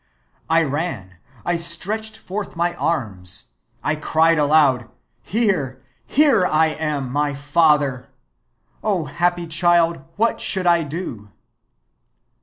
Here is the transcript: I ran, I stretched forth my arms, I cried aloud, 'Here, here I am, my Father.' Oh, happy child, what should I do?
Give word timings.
I 0.49 0.63
ran, 0.63 1.17
I 1.45 1.57
stretched 1.57 2.17
forth 2.17 2.55
my 2.55 2.73
arms, 2.73 3.51
I 3.83 3.95
cried 3.95 4.39
aloud, 4.39 4.89
'Here, 5.21 5.83
here 6.07 6.43
I 6.43 6.69
am, 6.69 7.11
my 7.11 7.35
Father.' 7.35 8.09
Oh, 8.83 9.05
happy 9.05 9.45
child, 9.45 10.03
what 10.15 10.41
should 10.41 10.65
I 10.65 10.81
do? 10.81 11.29